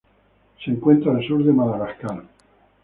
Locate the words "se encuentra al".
0.65-1.23